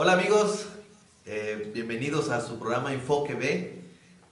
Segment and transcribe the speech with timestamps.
[0.00, 0.66] Hola amigos,
[1.26, 3.82] eh, bienvenidos a su programa Enfoque B.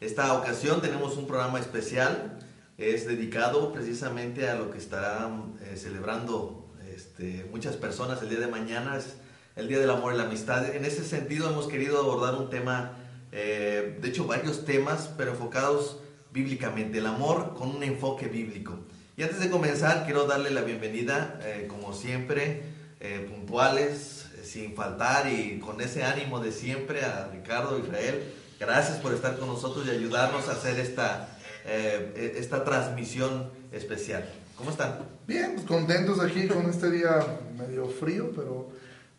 [0.00, 2.39] Esta ocasión tenemos un programa especial,
[2.79, 8.46] es dedicado precisamente a lo que estarán eh, celebrando este, muchas personas el día de
[8.46, 9.16] mañana, es
[9.57, 10.73] el Día del Amor y la Amistad.
[10.73, 12.93] En ese sentido hemos querido abordar un tema,
[13.33, 15.98] eh, de hecho varios temas, pero enfocados
[16.30, 18.79] bíblicamente, el amor con un enfoque bíblico.
[19.17, 22.62] Y antes de comenzar, quiero darle la bienvenida, como siempre,
[23.29, 24.16] puntuales,
[24.47, 28.33] sin faltar y con ese ánimo de siempre a Ricardo Israel.
[28.59, 34.27] Gracias por estar con nosotros y ayudarnos a hacer esta, eh, esta transmisión especial.
[34.56, 34.98] ¿Cómo están?
[35.27, 37.19] Bien, pues contentos aquí con este día
[37.59, 38.70] medio frío, pero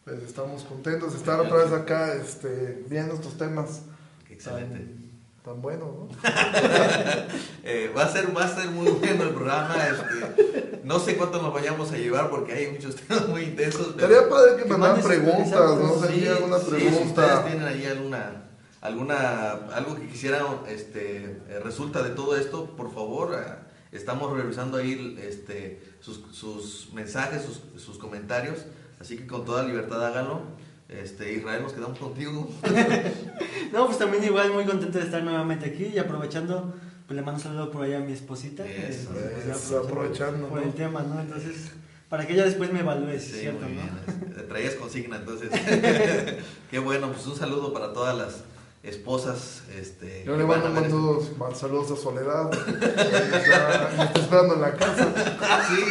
[0.03, 3.81] pues estamos contentos de estar otra vez acá este, viendo estos temas.
[4.29, 5.06] Excelente tan
[5.55, 6.07] bueno, ¿no?
[7.69, 9.75] Eh, va, a ser, va a ser muy bueno el programa.
[9.87, 13.95] Este, no sé cuánto nos vayamos a llevar porque hay muchos temas muy intensos.
[13.99, 16.07] Sería padre que, mandaran preguntas, ¿no?
[16.07, 16.97] Sí, alguna pregunta.
[16.97, 18.45] si ustedes tienen ahí alguna,
[18.79, 23.53] alguna, algo que quisieran, este, eh, resulta de todo esto, por favor, eh,
[23.91, 28.59] estamos revisando ahí este, sus, sus mensajes, sus, sus comentarios.
[28.99, 30.41] Así que con toda libertad háganlo.
[30.89, 32.49] Este, Israel, nos quedamos contigo.
[33.73, 36.73] no, pues también igual muy contento de estar nuevamente aquí y aprovechando,
[37.05, 38.65] pues le mando un saludo por allá a mi esposita.
[38.65, 40.47] Eso, pues, aprovechando.
[40.47, 41.19] Por el tema, ¿no?
[41.19, 41.71] Entonces,
[42.07, 43.65] para que ella después me evalúe, ¿cierto?
[43.65, 44.47] Muy bien.
[44.47, 45.49] Traías consigna, entonces.
[46.71, 48.43] Qué bueno, pues un saludo para todas las
[48.83, 49.63] esposas.
[49.77, 51.21] Este, Yo le mando
[51.53, 52.49] saludos a Soledad.
[52.51, 55.67] me está esperando en la casa.
[55.69, 55.83] sí,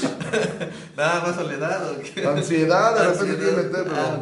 [0.00, 0.08] sí.
[0.96, 1.96] Nada más Soledad.
[2.26, 4.20] Ansiedad, de repente tiene meter, ah,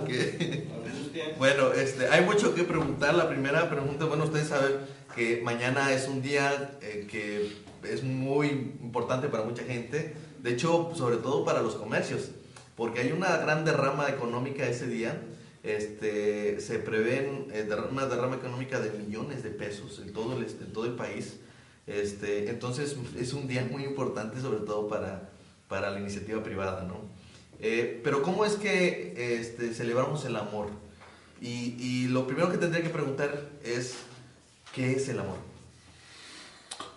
[1.39, 3.15] Bueno, este, hay mucho que preguntar.
[3.15, 4.73] La primera pregunta, bueno, ustedes saben
[5.15, 7.53] que mañana es un día eh, que
[7.89, 10.15] es muy importante para mucha gente.
[10.43, 12.31] De hecho, sobre todo para los comercios,
[12.77, 15.21] porque hay una gran derrama económica ese día
[15.63, 20.73] este, se prevén eh, una derrama económica de millones de pesos en todo el, en
[20.73, 21.41] todo el país.
[21.87, 25.31] Este, entonces es un día muy importante sobre todo para,
[25.69, 27.03] para la iniciativa privada, ¿no?
[27.61, 30.69] Eh, pero ¿cómo es que este, celebramos el amor?
[31.41, 33.95] Y, y, lo primero que tendría que preguntar es,
[34.75, 35.37] ¿qué es el amor?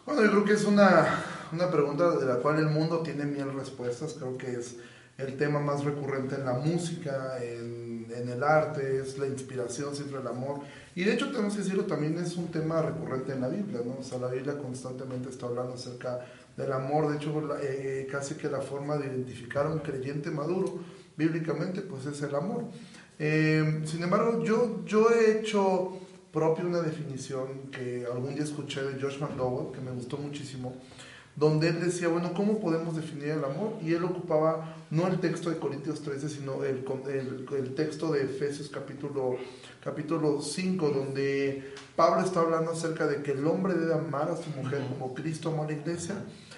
[0.06, 3.54] Bueno, yo creo que es una, una pregunta de la cual el mundo tiene mil
[3.54, 4.14] respuestas.
[4.14, 4.78] Creo que es
[5.20, 7.82] el tema más recurrente en la música, en
[8.16, 10.60] en el arte, es la inspiración, siempre el amor.
[10.96, 13.98] Y de hecho tenemos que decirlo, también es un tema recurrente en la Biblia, ¿no?
[14.00, 16.26] O sea, la Biblia constantemente está hablando acerca
[16.58, 20.80] del amor, de hecho eh, casi que la forma de identificar a un creyente maduro
[21.16, 22.66] bíblicamente, pues es el amor.
[23.20, 26.00] Eh, sin embargo, yo, yo he hecho
[26.32, 30.76] propio una definición que algún día escuché de Josh McDowell, que me gustó muchísimo,
[31.36, 33.74] donde él decía, bueno, ¿cómo podemos definir el amor?
[33.82, 36.84] Y él ocupaba no el texto de Corintios 13, sino el,
[37.54, 39.38] el, texto de Efesios capítulo,
[39.84, 44.50] capítulo 5, donde Pablo está hablando acerca de que el hombre debe amar a su
[44.50, 46.16] mujer como Cristo amó a la iglesia,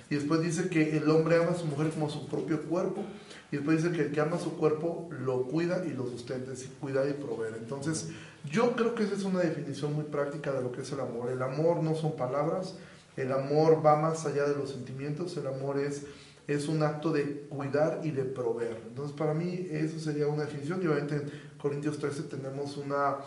[0.09, 3.03] y después dice que el hombre ama a su mujer como su propio cuerpo,
[3.51, 6.51] y después dice que el que ama a su cuerpo lo cuida y lo sustenta,
[6.51, 7.53] es decir, cuida y proveer.
[7.59, 8.09] Entonces,
[8.51, 11.29] yo creo que esa es una definición muy práctica de lo que es el amor.
[11.29, 12.75] El amor no son palabras,
[13.16, 16.06] el amor va más allá de los sentimientos, el amor es,
[16.47, 18.81] es un acto de cuidar y de proveer.
[18.88, 20.81] Entonces, para mí, eso sería una definición.
[20.81, 23.18] Y obviamente en Corintios 13 tenemos una.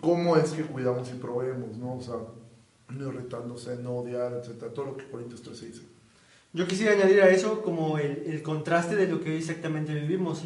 [0.00, 1.76] ¿Cómo es que cuidamos y proveemos?
[1.76, 1.96] ¿no?
[1.96, 2.14] O sea,
[2.88, 4.72] no irritándose, no odiar, etcétera.
[4.72, 5.82] Todo lo que Corintios 13 dice.
[6.52, 10.44] Yo quisiera añadir a eso como el, el contraste de lo que hoy exactamente vivimos.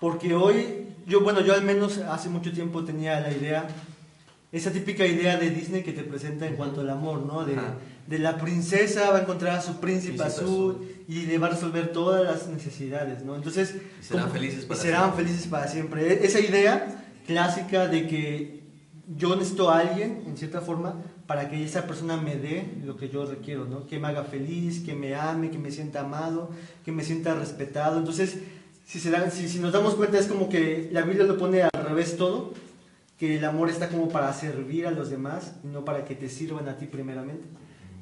[0.00, 3.68] Porque hoy, yo, bueno, yo al menos hace mucho tiempo tenía la idea,
[4.50, 7.44] esa típica idea de Disney que te presenta en cuanto al amor, ¿no?
[7.44, 7.56] De,
[8.06, 11.92] de la princesa va a encontrar a su príncipe, azul, y le va a resolver
[11.92, 13.36] todas las necesidades, ¿no?
[13.36, 15.24] Entonces, serán felices para serán siempre.
[15.24, 16.12] felices para siempre.
[16.12, 18.64] E-, esa idea clásica de que
[19.16, 23.08] yo necesito a alguien, en cierta forma, para que esa persona me dé lo que
[23.08, 23.86] yo requiero, ¿no?
[23.86, 26.50] Que me haga feliz, que me ame, que me sienta amado,
[26.84, 27.98] que me sienta respetado.
[27.98, 28.38] Entonces,
[28.86, 31.62] si, se dan, si, si nos damos cuenta, es como que la Biblia lo pone
[31.62, 32.52] al revés todo,
[33.18, 36.28] que el amor está como para servir a los demás, y no para que te
[36.28, 37.44] sirvan a ti primeramente.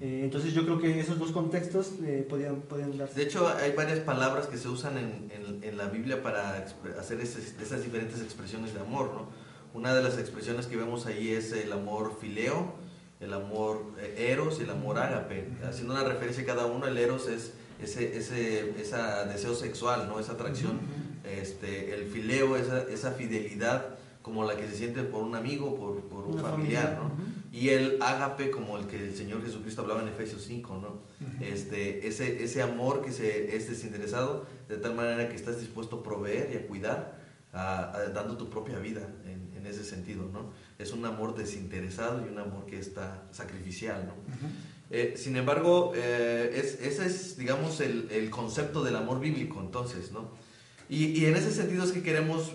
[0.02, 3.14] Eh, entonces yo creo que esos dos contextos eh, podían, podían darse.
[3.14, 6.66] De hecho, hay varias palabras que se usan en, en, la Biblia para
[6.98, 9.12] hacer esas diferentes expresiones de amor.
[9.14, 9.28] ¿no?
[9.78, 12.74] Una de las expresiones que vemos ahí es el amor fileo,
[13.20, 15.46] el amor eh, eros y el amor ágape.
[15.64, 20.18] Haciendo una referencia a cada uno, el eros es ese, ese esa deseo sexual, ¿no?
[20.18, 20.80] esa atracción.
[21.24, 26.00] este, el fileo, esa, esa fidelidad como la que se siente por un amigo, por,
[26.02, 27.31] por un familiar, ¿no?
[27.52, 31.02] Y el ágape como el que el Señor Jesucristo hablaba en Efesios 5, ¿no?
[31.42, 36.02] este, ese, ese amor que se, es desinteresado, de tal manera que estás dispuesto a
[36.02, 37.20] proveer y a cuidar
[37.52, 40.50] dando tu propia vida en, ese sentido, ¿no?
[40.76, 44.14] Es un amor desinteresado y un amor que está sacrificial, ¿no?
[44.90, 46.50] Eh, sin embargo, eh,
[46.82, 50.32] ese es, digamos, el, el, concepto del amor bíblico, entonces, ¿no?
[50.88, 52.52] Y, y, en ese sentido es que queremos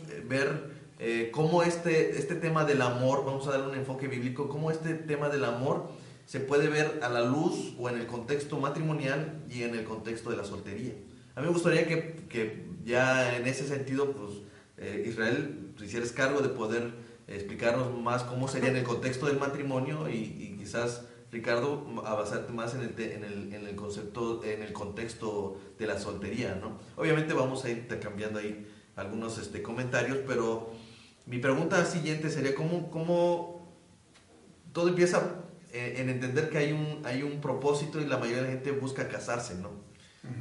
[1.00, 4.96] eh, cómo este, este tema del amor, vamos a dar un enfoque bíblico, cómo este
[4.96, 5.90] tema del amor
[6.26, 10.30] se puede ver a la luz o en el contexto matrimonial y en el contexto
[10.30, 10.94] de la soltería.
[11.36, 14.40] A mí me gustaría que, que ya en ese sentido, pues,
[14.78, 16.92] eh, Israel, si hicieras cargo de poder
[17.28, 22.74] explicarnos más cómo sería en el contexto del matrimonio y, quizás Ricardo a basarte más
[22.74, 26.78] en el, en, el, en el, concepto, en el contexto de la soltería, ¿no?
[26.96, 30.72] Obviamente vamos a ir intercambiando ahí algunos este, comentarios, pero
[31.28, 33.78] mi pregunta siguiente sería cómo, cómo
[34.72, 35.44] todo empieza
[35.74, 38.72] eh, en entender que hay un, hay un propósito y la mayoría de la gente
[38.72, 39.86] busca casarse, ¿no?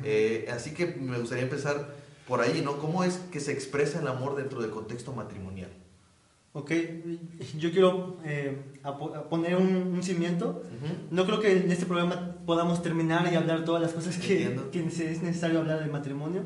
[0.02, 1.94] Eh, así que me gustaría empezar
[2.26, 2.78] por ahí, ¿no?
[2.78, 5.70] ¿Cómo es que se expresa el amor dentro del contexto matrimonial?
[6.52, 6.72] Ok,
[7.58, 8.56] yo quiero eh,
[9.28, 10.62] poner un, cimiento.
[11.10, 14.80] No creo que en este programa podamos terminar y hablar todas las cosas que, que,
[14.86, 16.44] es necesario hablar del matrimonio.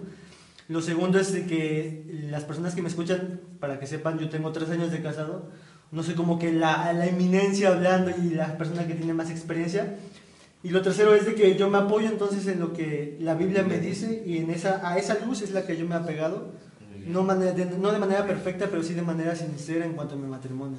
[0.71, 4.53] Lo segundo es de que las personas que me escuchan, para que sepan, yo tengo
[4.53, 5.51] tres años de casado,
[5.91, 9.97] no sé, como que la, la eminencia hablando y la persona que tiene más experiencia,
[10.63, 13.65] y lo tercero es de que yo me apoyo entonces en lo que la Biblia
[13.65, 16.53] me dice y en esa, a esa luz es la que yo me he apegado.
[17.05, 20.29] No, de, no de manera perfecta, pero sí de manera sincera en cuanto a mi
[20.29, 20.79] matrimonio.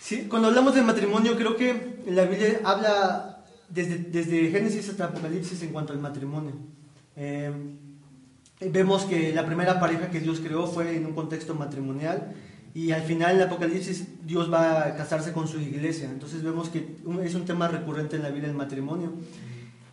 [0.00, 5.62] Sí, cuando hablamos de matrimonio, creo que la Biblia habla desde, desde Génesis hasta Apocalipsis
[5.62, 6.54] en cuanto al matrimonio.
[7.14, 7.52] Eh,
[8.60, 12.34] vemos que la primera pareja que Dios creó fue en un contexto matrimonial
[12.74, 16.10] y al final en el Apocalipsis Dios va a casarse con su iglesia.
[16.10, 19.12] Entonces vemos que es un tema recurrente en la vida del matrimonio.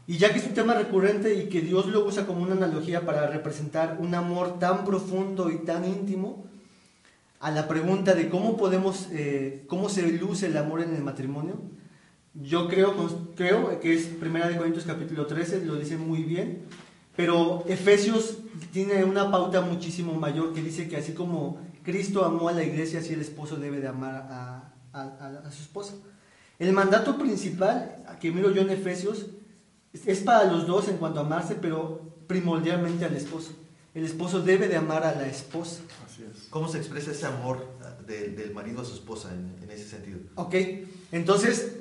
[0.06, 3.06] Y ya que es un tema recurrente y que Dios lo usa como una analogía
[3.06, 6.44] para representar un amor tan profundo y tan íntimo,
[7.40, 11.56] a la pregunta de cómo podemos, eh, cómo se luce el amor en el matrimonio,
[12.34, 12.96] yo creo,
[13.36, 16.64] creo que es Primera de Corintios capítulo 13, lo dice muy bien,
[17.16, 18.38] pero Efesios
[18.72, 23.00] tiene una pauta muchísimo mayor que dice que así como Cristo amó a la iglesia,
[23.00, 25.94] así el esposo debe de amar a, a, su esposa.
[26.60, 29.28] El mandato principal que miro yo en Efesios
[29.94, 33.52] es para los dos en cuanto a amarse, pero primordialmente al esposo.
[33.94, 35.82] El esposo debe de amar a la esposa.
[36.06, 36.48] Así es.
[36.50, 37.68] ¿Cómo se expresa ese amor
[38.08, 40.20] del marido a su esposa en, ese sentido?
[40.36, 40.56] Ok,
[41.12, 41.74] entonces,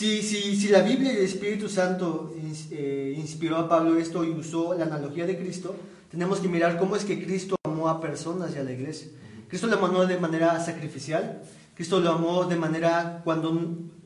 [0.00, 2.32] si, si, si, la Biblia y el Espíritu Santo
[2.70, 5.76] eh, inspiró a Pablo esto y usó la analogía de Cristo,
[6.10, 9.08] tenemos que mirar cómo es que Cristo amó a personas y a la iglesia.
[9.46, 11.42] Cristo lo amó de manera sacrificial.
[11.74, 13.52] Cristo lo amó de manera cuando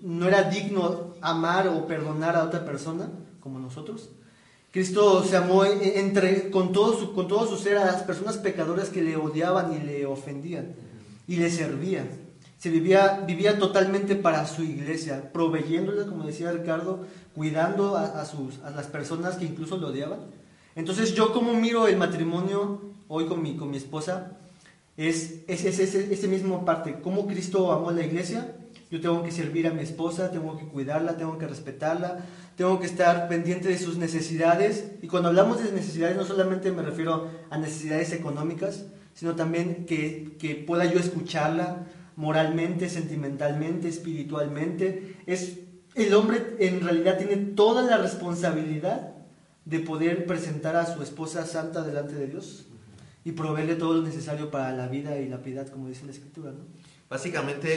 [0.03, 3.09] no era digno amar o perdonar a otra persona,
[3.39, 4.11] como nosotros.
[4.73, 8.89] Cristo se amó entre, con, todo su, con todo su ser a las personas pecadoras
[8.89, 10.75] que le odiaban y le ofendían
[11.29, 12.24] y le servían.
[12.59, 18.71] Se vivía, vivía totalmente para su iglesia, proveyéndole, como decía Ricardo, cuidando a, sus, a
[18.71, 20.21] las personas que incluso lo odiaban.
[20.77, 24.33] Entonces yo como miro el matrimonio hoy con mi, con mi esposa,
[24.97, 28.57] es ese es, ese mismo parte, como Cristo amó a la iglesia,
[28.91, 32.25] yo tengo que servir a mi esposa, tengo que cuidarla, tengo que respetarla,
[32.57, 34.93] tengo que estar pendiente de sus necesidades.
[35.03, 38.85] Y cuando hablamos de necesidades, no solamente me refiero a necesidades económicas,
[39.15, 41.87] sino también que, que pueda yo escucharla
[42.17, 45.17] moralmente, sentimentalmente, espiritualmente.
[45.27, 45.59] Es,
[45.95, 49.15] el hombre en realidad tiene toda la responsabilidad
[49.65, 52.67] de poder presentar a su esposa santa delante de Dios
[53.25, 56.53] y proveerle todo lo necesario para la vida y la piedad, como dice la Escritura.
[56.53, 56.59] ¿no?
[57.09, 57.69] Básicamente,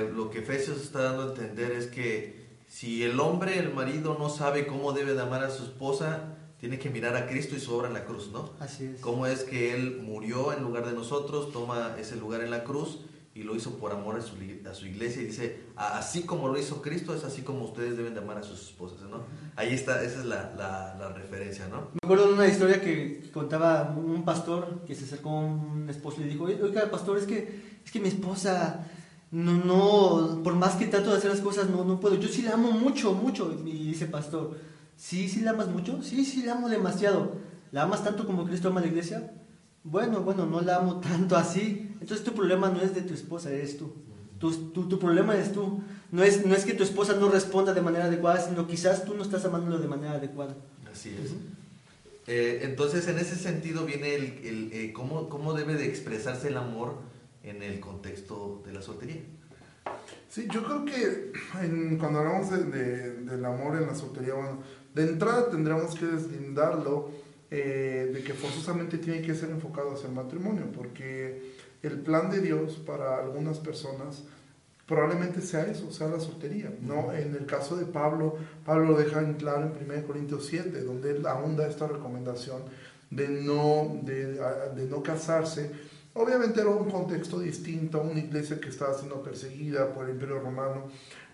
[0.00, 4.16] eh, lo que Efesios está dando a entender es que si el hombre, el marido,
[4.18, 7.60] no sabe cómo debe de amar a su esposa, tiene que mirar a Cristo y
[7.60, 8.50] su obra en la cruz, ¿no?
[8.58, 9.00] Así es.
[9.00, 12.98] Cómo es que Él murió en lugar de nosotros, toma ese lugar en la cruz
[13.38, 14.34] y lo hizo por amor a su,
[14.68, 18.12] a su, iglesia y dice, así como lo hizo Cristo, es así como ustedes deben
[18.12, 19.20] de amar a sus esposas, ¿no?
[19.54, 21.82] Ahí está, esa es la, la, referencia, ¿no?
[21.92, 26.20] Me acuerdo de una historia que, contaba un pastor que se acercó a un esposo
[26.20, 28.84] y le dijo, oiga, pastor, es que, es que mi esposa,
[29.30, 32.42] no, no, por más que trato de hacer las cosas, no, no puedo, yo sí
[32.42, 34.56] la amo mucho, mucho, y dice pastor,
[34.96, 36.02] ¿sí, sí la amas mucho?
[36.02, 37.36] Sí, sí la amo demasiado.
[37.70, 39.30] ¿La amas tanto como Cristo ama a la iglesia?
[39.84, 41.87] bueno, bueno, no la amo tanto así.
[42.00, 43.92] Entonces tu problema no es de tu esposa, eres tú.
[44.38, 45.82] Tu, tu, problema es tú.
[46.12, 49.14] No es, no es que tu esposa no responda de manera adecuada, sino quizás tú
[49.14, 50.54] no estás amándolo de manera adecuada.
[50.90, 51.32] Así es.
[52.28, 56.56] Eh, entonces, en ese sentido viene el, el eh, cómo, cómo, debe de expresarse el
[56.56, 56.96] amor
[57.42, 59.22] en el contexto de la soltería.
[60.28, 61.32] Sí, yo creo que
[61.98, 64.58] cuando hablamos de, del amor en la soltería, bueno,
[64.94, 67.10] de entrada tendríamos que deslindarlo
[67.50, 72.40] eh, de que forzosamente tiene que ser enfocado hacia el matrimonio, porque el plan de
[72.40, 74.24] Dios para algunas personas
[74.86, 76.72] probablemente sea eso, sea la soltería.
[76.80, 77.12] ¿no?
[77.12, 81.10] En el caso de Pablo, Pablo lo deja en claro en 1 Corintios 7, donde
[81.10, 82.62] él aún da esta recomendación
[83.10, 84.40] de no, de,
[84.74, 85.70] de no casarse.
[86.14, 90.88] Obviamente era un contexto distinto, una iglesia que estaba siendo perseguida por el imperio romano,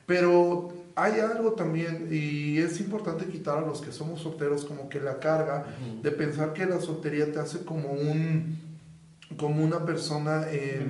[0.05, 5.01] pero hay algo también, y es importante quitar a los que somos solteros como que
[5.01, 5.65] la carga
[6.03, 8.59] de pensar que la soltería te hace como un
[9.37, 10.85] como una persona de,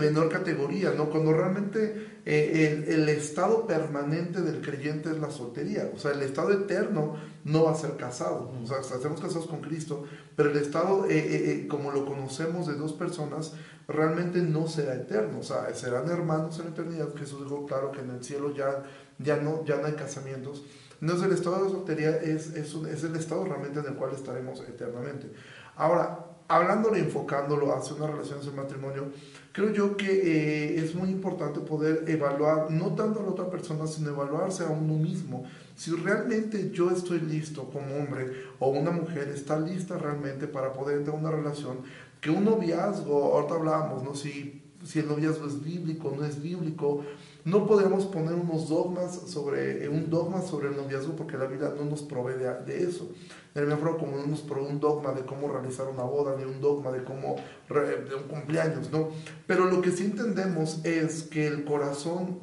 [0.00, 1.08] menor categoría, ¿no?
[1.10, 6.52] Cuando realmente eh, el, estado permanente del creyente es la soltería, o sea, el estado
[6.52, 10.04] eterno no va a ser casado, o sea, estamos casados con Cristo,
[10.36, 13.54] pero el estado eh, eh, como lo conocemos de dos personas
[13.86, 18.00] realmente no será eterno, o sea, serán hermanos en la eternidad, Jesús dijo claro que
[18.00, 18.84] en el cielo ya,
[19.18, 20.64] ya, no, ya no hay casamientos,
[21.00, 24.60] entonces el estado de soltería es, es, es el estado realmente en el cual estaremos
[24.68, 25.30] eternamente.
[25.76, 29.12] Ahora, hablándolo y enfocándolo hacia una relación hacia el matrimonio,
[29.52, 33.86] creo yo que eh, es muy importante poder evaluar, no tanto a la otra persona,
[33.86, 35.44] sino evaluarse a uno mismo.
[35.76, 41.04] Si realmente yo estoy listo como hombre o una mujer está lista realmente para poder
[41.04, 41.78] tener una relación,
[42.20, 44.14] que un noviazgo, ahorita hablábamos, ¿no?
[44.14, 47.04] Si, si el noviazgo es bíblico, no es bíblico,
[47.48, 51.72] no podemos poner unos dogmas sobre, eh, un dogma sobre el noviazgo porque la Biblia
[51.74, 53.10] no nos provee de, eso.
[53.54, 56.60] El miembro como no nos provee un dogma de cómo realizar una boda, ni un
[56.60, 57.36] dogma de cómo,
[57.68, 59.08] de un cumpleaños, ¿no?
[59.46, 62.38] Pero lo que sí entendemos es que el corazón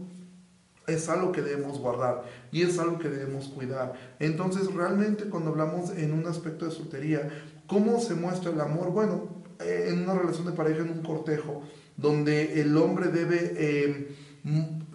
[0.88, 3.94] es algo que debemos guardar y es algo que debemos cuidar.
[4.20, 7.30] Entonces, realmente cuando hablamos en un aspecto de soltería,
[7.68, 8.92] ¿cómo se muestra el amor?
[8.92, 11.62] Bueno, eh, en una relación de pareja, en un cortejo,
[11.96, 13.54] donde el hombre debe...
[13.56, 14.26] Eh,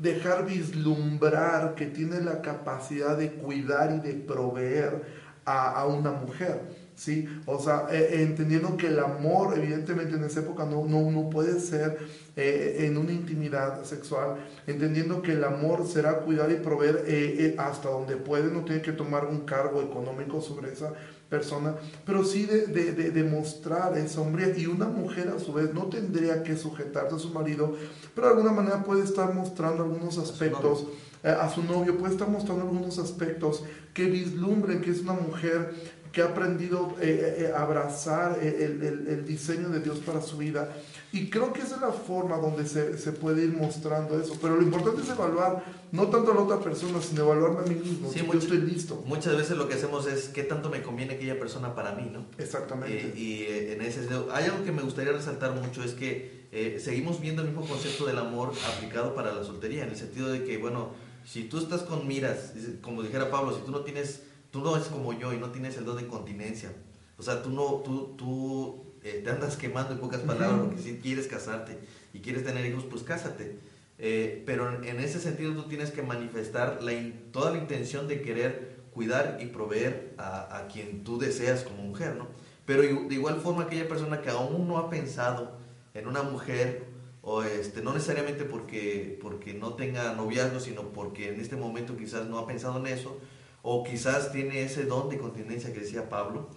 [0.01, 6.61] dejar vislumbrar que tiene la capacidad de cuidar y de proveer a, una mujer.
[6.95, 7.27] ¿sí?
[7.47, 11.59] O sea, eh, entendiendo que el amor, evidentemente en esa época no, no, no puede
[11.59, 11.99] ser
[12.37, 17.89] eh, en una intimidad sexual, entendiendo que el amor será cuidar y proveer eh, hasta
[17.89, 20.93] donde puede, no tiene que tomar un cargo económico sobre esa
[21.31, 24.53] persona, pero sí de, de, de, demostrar esa hombría.
[24.57, 27.77] Y una mujer a su vez no tendría que sujetarse a su marido,
[28.15, 30.87] pero de alguna manera puede estar mostrando algunos aspectos
[31.23, 35.75] a su novio, puede estar mostrando algunos aspectos que vislumbren que es una mujer
[36.13, 40.39] que ha aprendido a eh, eh, abrazar el, el, el, diseño de Dios para su
[40.39, 40.69] vida.
[41.13, 44.37] Y creo que esa es la forma donde se, se, puede ir mostrando eso.
[44.41, 47.75] Pero lo importante es evaluar, no tanto a la otra persona, sino evaluarme a mí
[47.75, 48.11] mismo.
[48.11, 49.03] Sí, yo estoy listo.
[49.07, 52.27] Muchas veces lo que hacemos es qué tanto me conviene aquella persona para mí, ¿no?
[52.39, 53.13] Exactamente.
[53.17, 56.41] y eh, en ese hay algo que me gustaría resaltar mucho, es que
[56.81, 60.45] seguimos viendo el mismo concepto del amor aplicado para la soltería, en el sentido de
[60.45, 60.91] que, bueno,
[61.25, 62.53] si tú estás con miras,
[62.83, 65.77] como dijera Pablo, si tú no tienes tú no eres como yo y no tienes
[65.77, 66.73] el don de continencia.
[67.19, 70.99] O sea, tú no, tú, tú eh, te andas quemando en pocas palabras, porque si
[70.99, 71.79] quieres casarte
[72.13, 73.57] y quieres tener hijos, pues cásate.
[73.99, 76.93] Eh, pero en, ese sentido tú tienes que manifestar la
[77.33, 82.17] toda la intención de querer cuidar y proveer a, a, quien tú deseas como mujer,
[82.17, 82.29] ¿no?
[82.65, 85.59] Pero de igual forma aquella persona que aún no ha pensado
[85.95, 86.85] en una mujer,
[87.23, 92.27] o este, no necesariamente porque, porque no tenga noviazgo, sino porque en este momento quizás
[92.27, 93.19] no ha pensado en eso,
[93.63, 96.49] o quizás tiene ese don de continencia que decía Pablo,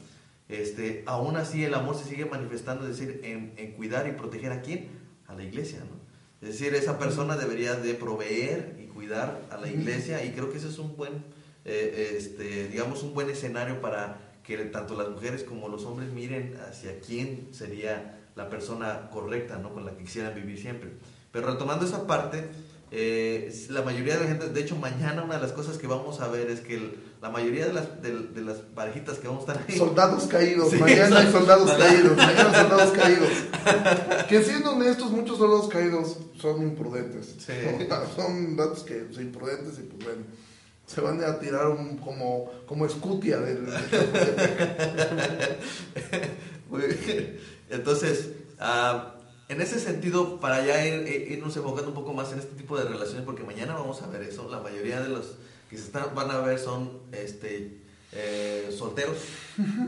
[0.61, 4.51] este, aún así el amor se sigue manifestando, es decir, en, en, cuidar y proteger
[4.51, 4.87] a quién?
[5.27, 6.03] A la iglesia, ¿no?
[6.41, 10.57] Es decir, esa persona debería de proveer y cuidar a la iglesia y creo que
[10.57, 11.23] ese es un buen,
[11.63, 16.57] eh, este, digamos, un buen escenario para que tanto las mujeres como los hombres miren
[16.69, 19.73] hacia quién sería la persona correcta, ¿no?
[19.73, 20.91] Con la que quisieran vivir siempre.
[21.31, 22.49] Pero retomando esa parte,
[22.91, 26.19] eh, la mayoría de la gente, de hecho mañana una de las cosas que vamos
[26.19, 29.65] a ver es que la mayoría de las, de, las parejitas que vamos a estar
[29.65, 29.77] ahí...
[29.77, 33.29] Soldados caídos, mañana hay soldados caídos, mañana hay soldados caídos.
[34.27, 37.37] Que siendo honestos, muchos soldados caídos son imprudentes.
[38.17, 40.23] Son datos que son imprudentes y pues bueno,
[40.85, 43.69] se van a tirar un, como, como escutia del...
[47.69, 48.31] Entonces...
[48.59, 49.13] Uh,
[49.49, 52.85] en ese sentido, para ya ir, irnos enfocando un poco más en este tipo de
[52.85, 55.35] relaciones, porque mañana vamos a ver eso, la mayoría de los
[55.73, 57.79] que se están, van a ver son este,
[58.11, 59.17] eh, solteros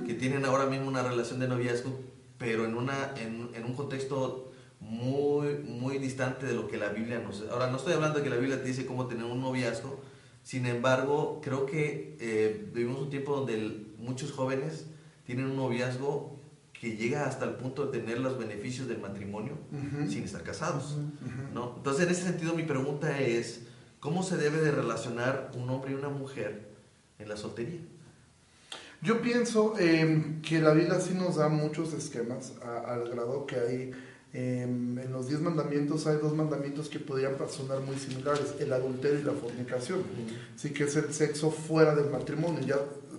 [0.08, 2.00] que tienen ahora mismo una relación de noviazgo,
[2.40, 7.20] pero en, una, en, en, un contexto muy, muy distante de lo que la Biblia
[7.20, 7.44] nos...
[7.52, 10.02] Ahora, no estoy hablando de que la Biblia te dice cómo tener un noviazgo,
[10.42, 14.88] sin embargo, creo que eh, vivimos un tiempo donde muchos jóvenes
[15.28, 16.40] tienen un noviazgo
[16.74, 19.54] que llega hasta el punto de tener los beneficios del matrimonio
[20.10, 20.98] sin estar casados.
[21.54, 21.76] ¿no?
[21.78, 23.62] Entonces, en ese sentido, mi pregunta es,
[24.06, 26.62] ¿cómo se debe de relacionar un hombre y una mujer
[27.18, 27.80] en la soltería?
[29.02, 33.56] Yo pienso eh, que la Biblia sí nos da muchos esquemas, a- al grado que
[33.56, 33.92] hay
[34.38, 39.20] eh, en los diez mandamientos hay dos mandamientos que podrían sonar muy similares, el adulterio
[39.20, 40.02] y la fornicación.
[40.56, 42.76] Sí que es el sexo fuera del matrimonio, ya,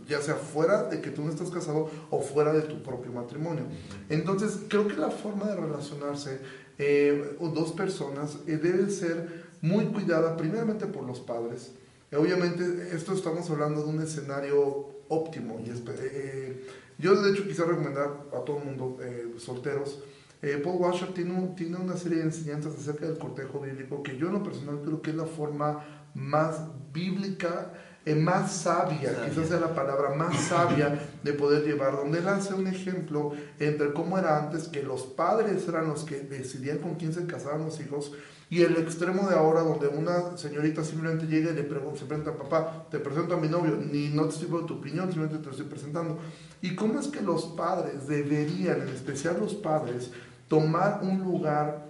[0.09, 3.65] ya sea fuera de que tú no estás casado o fuera de tu propio matrimonio.
[4.09, 6.39] Entonces, creo que la forma de relacionarse
[6.79, 11.73] eh, o dos personas eh, debe ser muy cuidada primeramente por los padres.
[12.11, 15.61] Eh, obviamente, esto estamos hablando de un escenario óptimo.
[15.65, 16.67] Y espe- eh,
[16.99, 20.01] yo, de hecho, quisiera recomendar a todo el mundo, eh, solteros,
[20.43, 24.17] eh, Paul Washer tiene, un- tiene una serie de enseñanzas acerca del cortejo bíblico que
[24.17, 26.61] yo en lo personal creo que es la forma más
[26.93, 27.73] bíblica,
[28.05, 29.29] eh, más sabia, Sabia.
[29.31, 33.93] quizás sea la palabra más sabia de poder llevar, donde él hace un ejemplo entre
[33.93, 37.81] cómo era antes, que los padres eran los que decidían con quién se casaban los
[37.81, 38.13] hijos,
[38.49, 42.87] y el extremo de ahora, donde una señorita simplemente llega y le pregunta, se papá,
[42.91, 45.51] te presento a mi novio, ni no te estoy pidiendo tu opinión, simplemente te lo
[45.51, 46.19] estoy presentando.
[46.63, 50.13] Y cómo es que los padres deberían, en especial los padres,
[50.47, 51.86] tomar un lugar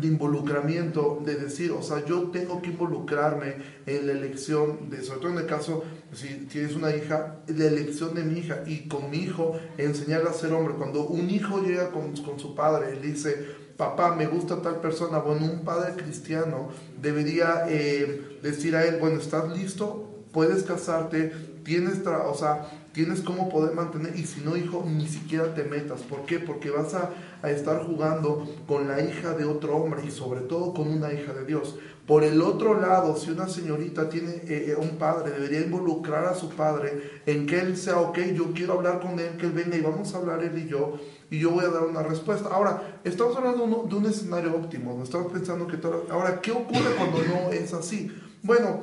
[0.00, 5.20] de involucramiento, de decir, o sea, yo tengo que involucrarme en la elección, de, sobre
[5.20, 9.10] todo en el caso, si tienes una hija, la elección de mi hija y con
[9.10, 10.74] mi hijo enseñarle a ser hombre.
[10.74, 15.18] Cuando un hijo llega con, con su padre y dice, papá, me gusta tal persona,
[15.18, 16.68] bueno, un padre cristiano
[17.00, 20.10] debería eh, decir a él, bueno, ¿estás listo?
[20.32, 21.32] Puedes casarte,
[21.64, 26.00] tienes, o sea, tienes cómo poder mantener, y si no, hijo, ni siquiera te metas.
[26.00, 26.38] ¿Por qué?
[26.38, 27.10] Porque vas a,
[27.42, 31.34] a estar jugando con la hija de otro hombre y sobre todo con una hija
[31.34, 31.76] de Dios.
[32.06, 36.34] Por el otro lado, si una señorita tiene eh, eh, un padre, debería involucrar a
[36.34, 39.76] su padre en que él sea, ok, yo quiero hablar con él, que él venga
[39.76, 40.98] y vamos a hablar él y yo,
[41.30, 42.48] y yo voy a dar una respuesta.
[42.48, 46.06] Ahora, estamos hablando de un, escenario óptimo, no estamos pensando que todo...
[46.10, 48.10] Ahora, ¿qué ocurre cuando no es así?
[48.42, 48.80] Bueno,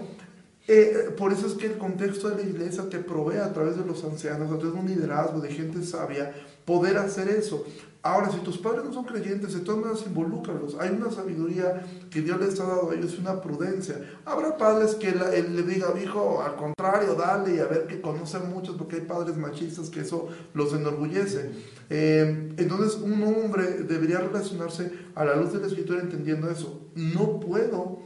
[0.68, 3.86] eh, por eso es que el contexto de la iglesia te provee a través de
[3.86, 6.34] los ancianos, a través de un liderazgo, de gente sabia,
[6.66, 7.66] poder hacer eso.
[8.06, 10.76] Ahora, si tus padres no son creyentes, de todas maneras involúcralos.
[10.78, 13.96] Hay una sabiduría que Dios les ha dado a ellos, una prudencia.
[14.26, 18.02] Habrá padres que la- él le diga, hijo, al contrario, dale y a ver que
[18.02, 21.52] conocen muchos, porque hay padres machistas que eso los enorgullece.
[21.90, 26.82] Eh, entonces, un hombre debería relacionarse a la luz de la escritura entendiendo eso.
[26.96, 28.00] No puedo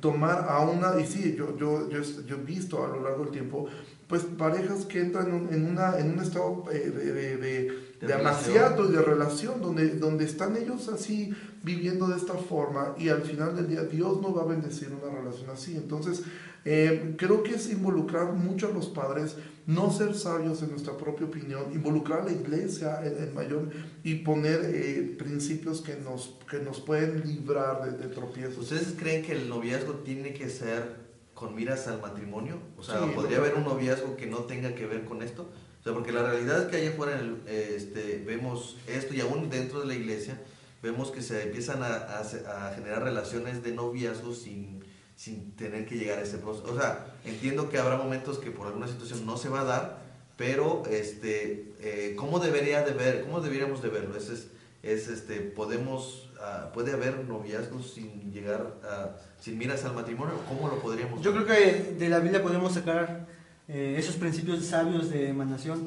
[0.00, 3.32] tomar a una, y sí, yo, yo, yo, yo he visto a lo largo del
[3.32, 3.66] tiempo,
[4.06, 7.72] pues parejas que entran en un, en una, en un estado eh, de, de, de,
[8.00, 11.32] De de amaciato y de relación, donde, donde están ellos así
[11.62, 15.14] viviendo de esta forma y al final del día Dios no va a bendecir una
[15.14, 15.76] relación así.
[15.76, 16.22] Entonces,
[16.64, 21.26] eh, creo que es involucrar mucho a los padres, no ser sabios en nuestra propia
[21.26, 23.70] opinión, involucrar a la iglesia en, en mayor
[24.02, 28.58] y poner eh, principios que nos, que nos pueden librar de, de tropiezos.
[28.58, 30.96] ¿Ustedes creen que el noviazgo tiene que ser
[31.34, 32.56] con miras al matrimonio?
[32.76, 33.10] O sea, Sí.
[33.14, 35.48] ¿podría haber un noviazgo que no tenga que ver con esto?
[35.80, 39.14] O sea, porque la realidad es que allá afuera en el- eh, este, vemos esto
[39.14, 40.38] y aún dentro de la iglesia
[40.82, 44.79] vemos que se empiezan a, a a generar relaciones de noviazgo sin,
[45.20, 46.72] sin tener que llegar a ese proceso.
[46.72, 49.98] O sea, entiendo que habrá momentos que por alguna situación no se va a dar,
[50.38, 54.16] pero este, eh, ¿cómo debería de ver, cómo deberíamos de verlo?
[54.16, 54.46] Es, es,
[54.82, 60.68] es, este, podemos, ah, puede haber noviazgos sin llegar a, sin miras al matrimonio, ¿cómo
[60.68, 61.44] lo podríamos Yo ver?
[61.44, 63.26] creo que de la Biblia podemos sacar
[63.68, 65.86] eh, esos principios sabios de emanación.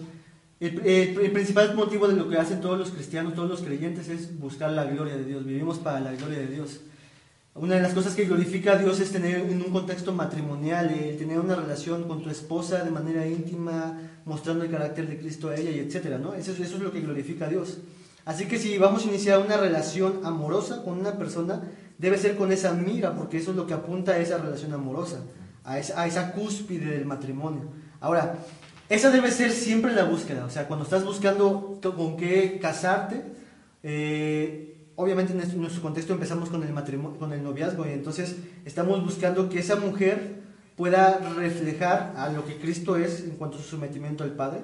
[0.59, 4.09] El, el- el principal motivo de lo que hacen todos los cristianos, todos los creyentes,
[4.09, 5.43] es buscar la gloria de Dios.
[5.43, 6.81] Vivimos para la gloria de Dios.
[7.55, 11.17] Una de las cosas que glorifica a Dios es tener en un contexto matrimonial, el
[11.17, 15.55] tener una relación con tu esposa de manera íntima, mostrando el carácter de Cristo a
[15.55, 16.33] ella y etcétera, ¿no?
[16.33, 17.77] Eso, es- eso es lo que glorifica a Dios.
[18.25, 21.61] Así que si vamos a iniciar una relación amorosa con una persona,
[21.99, 25.19] debe ser con esa mira, porque eso es lo que apunta a esa relación amorosa,
[25.63, 27.65] a esa, a esa cúspide del matrimonio.
[27.99, 28.35] Ahora,
[28.89, 33.21] esa debe ser siempre la búsqueda, o sea, cuando estás buscando con qué casarte,
[33.83, 39.03] eh, obviamente en nuestro, contexto empezamos con el matrimonio, con el noviazgo, y entonces estamos
[39.03, 40.41] buscando que esa mujer
[40.75, 44.61] pueda reflejar a lo que Cristo es en cuanto a su sometimiento al Padre.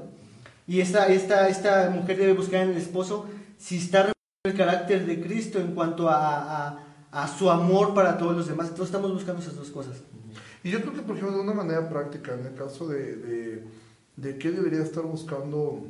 [0.68, 3.26] Y esta, esta, esta mujer debe buscar en el esposo
[3.58, 4.12] si está
[4.44, 6.68] el carácter de Cristo en cuanto a,
[7.12, 8.68] a- su amor para todos los demás.
[8.68, 9.98] Entonces estamos buscando esas dos cosas.
[10.64, 13.64] Y yo creo que, por ejemplo, de una manera práctica, en el caso de,
[14.16, 15.86] de qué debería estar buscando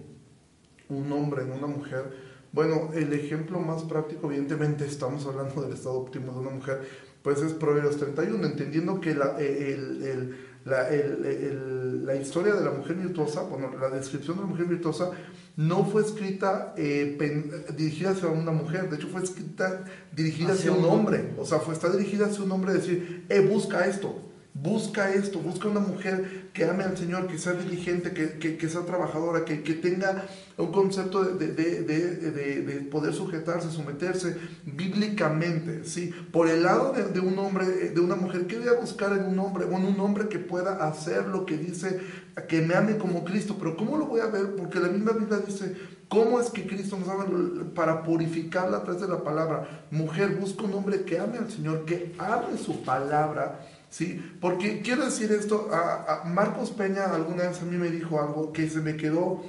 [0.88, 2.14] un hombre en una mujer,
[2.52, 6.82] bueno, el ejemplo más práctico, evidentemente estamos hablando del estado óptimo de una mujer,
[7.22, 10.36] pues es Proverbios 31, entendiendo que la, el, el-
[10.66, 14.66] la, el- el- la historia de la mujer virtuosa, bueno, la descripción de la mujer
[14.66, 15.12] virtuosa
[15.56, 19.86] no fue escrita eh, pen- dirigida hacia una mujer, de hecho fue escrita
[20.16, 23.26] dirigida hacia, Hacia un un hombre, o sea, fue, está dirigida hacia un hombre decir,
[23.30, 24.18] eh, busca esto,
[24.62, 29.46] Busca esto, busca una mujer que ame al Señor, que sea diligente, que, sea trabajadora,
[29.46, 30.26] que, tenga
[30.58, 36.14] un concepto de, de, poder sujetarse, someterse bíblicamente, ¿sí?
[36.34, 39.40] Por el lado de, un hombre, de una mujer, ¿qué voy a buscar en un
[39.40, 39.64] hombre?
[39.64, 42.02] Bueno, un hombre que pueda hacer lo que dice,
[42.50, 44.56] que me ame como Cristo, pero ¿cómo lo voy a ver?
[44.58, 45.74] Porque la misma Biblia dice,
[46.10, 47.26] ¿cómo es que Cristo nos ama
[47.74, 49.86] para purificarla a través de la palabra?
[49.90, 54.22] Mujer, busca un hombre que ame al Señor, que ame su palabra, ¿sí?
[54.40, 58.70] Porque quiero decir esto, a, Marcos Peña alguna vez a mí me dijo algo que
[58.70, 59.44] se me quedó,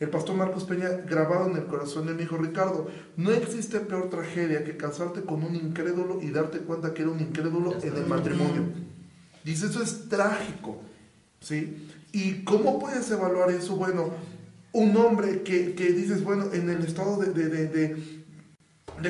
[0.00, 4.10] el pastor Marcos Peña grabado en el corazón de mi hijo Ricardo, no existe peor
[4.10, 8.06] tragedia que casarte con un incrédulo y darte cuenta que era un incrédulo en el
[8.06, 8.64] matrimonio.
[9.44, 10.80] Dice, eso es trágico,
[11.40, 11.88] ¿sí?
[12.12, 13.76] ¿Y cómo puedes evaluar eso?
[13.76, 14.10] Bueno,
[14.72, 17.96] un hombre que, que dices, bueno, en el estado de, de, de de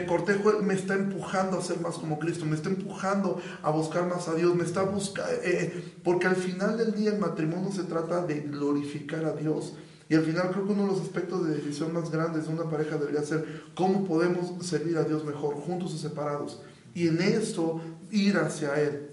[0.06, 4.06] cortejo, Él me está empujando a ser más como Cristo, me está empujando a buscar
[4.06, 7.70] más a Dios, me está buscando, eh, eh, porque al final del día el matrimonio
[7.70, 9.74] se trata de glorificar a Dios.
[10.08, 12.68] Y al final creo que uno de los aspectos de decisión más grandes de una
[12.68, 16.60] pareja debería ser cómo podemos servir a Dios mejor, juntos o separados.
[16.94, 19.08] Y en esto ir hacia Él.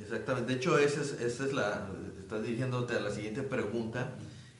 [0.00, 0.52] Exactamente.
[0.52, 1.88] De hecho, esa es, esa es la,
[2.18, 4.14] estás dirigiéndote a la siguiente pregunta,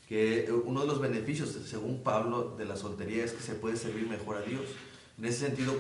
[0.09, 4.07] que uno de los beneficios, según Pablo, de la soltería es que se puede servir
[4.07, 4.63] mejor a Dios.
[5.19, 5.75] En ese sentido,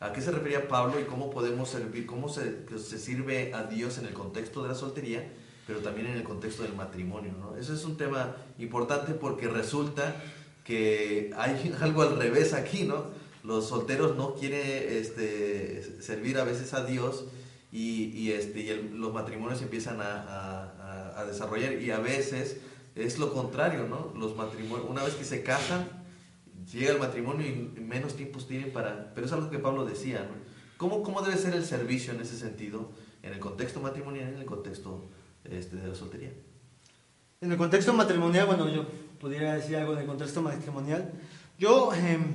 [0.00, 3.98] ¿a qué se refería Pablo y cómo podemos servir, cómo se, se sirve a Dios
[3.98, 5.30] en el contexto de la soltería,
[5.66, 7.32] pero también en el contexto del matrimonio?
[7.38, 7.56] ¿no?
[7.56, 10.16] Ese es un tema importante porque resulta
[10.64, 13.04] que hay algo al revés aquí, ¿no?
[13.44, 17.24] Los solteros no quieren este, servir a veces a Dios
[17.72, 22.58] y, y este, y los matrimonios empiezan a, a, a, desarrollar y a veces
[22.94, 24.12] es lo contrario, ¿no?
[24.16, 26.01] Los matrimonios, una vez que se casan,
[26.70, 29.12] llega el matrimonio y menos tiempos tienen para...
[29.14, 30.28] Pero es algo que Pablo decía.
[30.76, 32.90] ¿Cómo, ¿Cómo debe ser el servicio en ese sentido,
[33.22, 35.04] en el contexto matrimonial en el contexto
[35.44, 36.32] este, de la soltería?
[37.40, 38.86] En el contexto matrimonial, bueno, yo
[39.20, 41.12] podría decir algo en el contexto matrimonial.
[41.58, 42.34] Yo, em,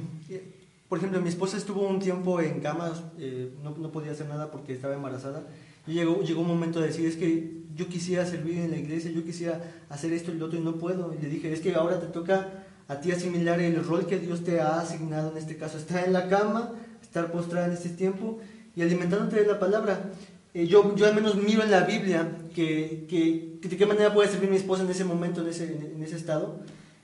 [0.88, 4.52] por ejemplo, mi esposa estuvo un tiempo en cama, eh, no, no, podía hacer nada
[4.52, 5.48] porque estaba embarazada.
[5.86, 9.12] Y llegó, llegó un momento de decir, es que yo quisiera servir en la iglesia,
[9.12, 11.14] yo quisiera hacer esto y lo otro y no puedo.
[11.14, 14.44] Y le dije, es que ahora te toca a ti asimilar el rol que Dios
[14.44, 18.40] te ha asignado en este caso, estar en la cama, estar postrada en este tiempo
[18.76, 20.12] y alimentándote de la palabra.
[20.54, 24.30] Eh, yo, yo al menos miro en la Biblia que, que, de qué manera puede
[24.30, 26.60] servir mi esposa en ese momento, en ese, en ese estado.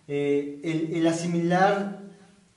[0.07, 2.01] Eh, el, el, asimilar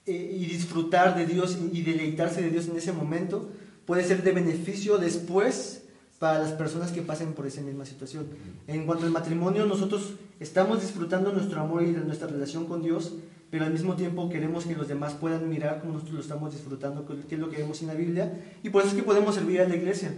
[0.05, 3.51] eh, y disfrutar de Dios y deleitarse de Dios en ese momento
[3.87, 5.86] puede ser de beneficio después
[6.19, 8.27] para las personas que pasen por esa misma situación.
[8.67, 13.13] En cuanto al matrimonio, nosotros estamos disfrutando nuestro amor y de nuestra relación con Dios,
[13.51, 17.07] pero al mismo tiempo queremos que los demás puedan mirar como nosotros lo estamos disfrutando,
[17.07, 19.61] que es lo que vemos en la Biblia, y por eso es que podemos servir
[19.61, 20.15] a la iglesia.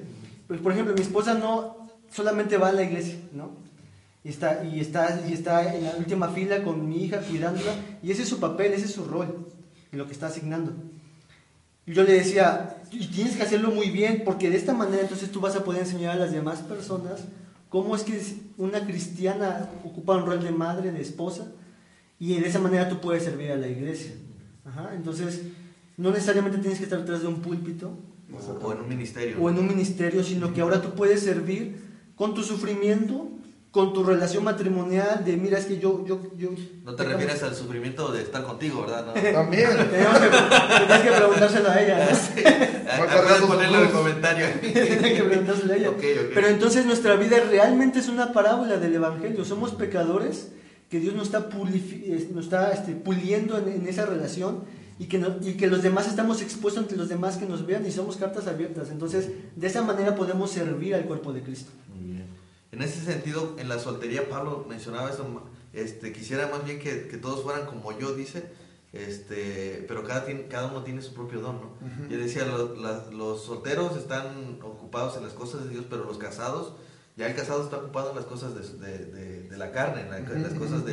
[0.47, 3.51] Pues, por ejemplo, mi esposa no solamente va a la iglesia, ¿no?
[4.25, 8.11] Y está, y, está, y está en la última fila con mi hija cuidándola, y
[8.11, 9.49] ese es su papel, ese es su rol,
[9.93, 10.73] en lo que está asignando.
[11.89, 15.41] Yo le decía, y tienes que hacerlo muy bien, porque de esta manera entonces tú
[15.41, 17.25] vas a poder enseñar a las demás personas
[17.69, 18.21] cómo es que
[18.57, 21.47] una cristiana ocupa un rol de madre, de esposa,
[22.19, 24.13] y de esa manera tú puedes servir a la iglesia.
[24.95, 25.43] entonces,
[25.97, 27.97] no necesariamente tienes que estar detrás de un púlpito.
[28.63, 29.37] O en un ministerio.
[29.41, 31.81] O en un ministerio, sino que ahora tú puedes servir
[32.17, 33.29] con tu sufrimiento,
[33.71, 36.05] con tu relación matrimonial, de mira, es que yo...
[36.07, 36.51] yo, yo
[36.85, 39.07] no te refieres al sufrimiento de estar contigo, ¿verdad?
[39.07, 39.13] No.
[39.13, 39.69] También.
[39.91, 42.15] Tienes que, preguntárselo a ella.
[42.15, 42.43] Sí.
[42.43, 44.47] Puedes ponerlo en el comentario.
[44.61, 45.91] Tienes que preguntárselo a ella.
[46.35, 49.45] Pero entonces nuestra vida realmente es una parábola del Evangelio.
[49.45, 50.49] Somos pecadores
[50.89, 51.47] que Dios nos está,
[52.33, 54.65] nos está este, puliendo en, esa relación
[54.99, 57.91] y que, y que los demás estamos expuestos ante los demás que nos vean y
[57.91, 58.89] somos cartas abiertas.
[58.91, 61.71] Entonces, de esa manera podemos servir al cuerpo de Cristo.
[62.79, 65.27] En ese sentido, en la soltería, Pablo mencionaba eso,
[65.73, 68.45] este, quisiera más bien que, todos fueran como yo, dice,
[68.93, 72.09] este, pero cada, cada uno tiene su propio don, ¿no?
[72.09, 76.75] Yo decía, los solteros están ocupados en las cosas de Dios, pero los casados,
[77.17, 80.85] ya el casado está ocupado en las cosas de, la carne, en, las cosas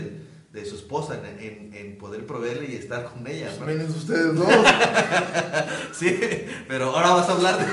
[0.56, 3.52] de, su esposa, en, poder proveerle y estar con ella.
[3.60, 3.66] ¿no?
[3.96, 4.48] ustedes dos.
[5.94, 6.18] sí,
[6.68, 7.72] pero ahora vas a hablar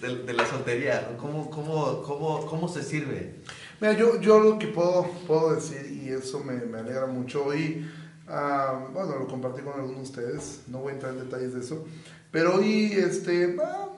[0.00, 3.36] de, la soltería, ¿Cómo, cómo, cómo, cómo se sirve?
[3.80, 7.88] Mira, yo, yo lo que puedo, puedo decir, y eso me, me alegra mucho, hoy,
[8.28, 11.60] ah, bueno, lo compartí con algunos de ustedes, no voy a entrar en detalles de
[11.60, 11.86] eso,
[12.30, 13.88] pero hoy, este, ah,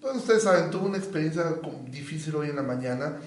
[0.00, 1.56] pues ustedes saben, tuve una experiencia
[1.90, 3.18] difícil hoy en la mañana,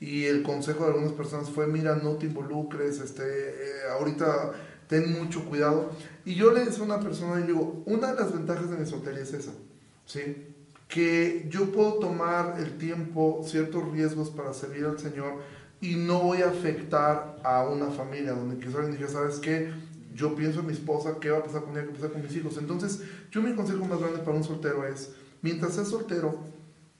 [0.00, 4.52] y el consejo de algunas personas fue, mira, no te involucres, este, eh, ahorita
[4.86, 5.90] ten mucho cuidado.
[6.24, 8.86] Y yo le decía a una persona, y digo, una de las ventajas de mi
[8.86, 9.52] soltería es esa,
[10.06, 10.54] ¿sí?
[10.88, 15.34] que yo puedo tomar el tiempo, ciertos riesgos para servir al Señor
[15.80, 19.70] y no voy a afectar a una familia donde quizás alguien diga, ¿sabes qué?
[20.14, 21.82] Yo pienso en mi esposa, ¿qué va a pasar con ella?
[21.82, 22.56] ¿Qué va a pasar con mis hijos?
[22.56, 26.40] Entonces, yo mi consejo más grande para un soltero es, mientras seas soltero,